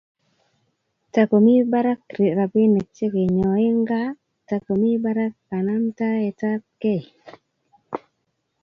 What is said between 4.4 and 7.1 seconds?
takomii barak kanamtaet ab kei